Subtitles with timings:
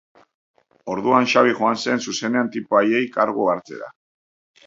[0.93, 3.93] Orduan Xabi joan zen zuzenean tipo haiei kargu hartzera.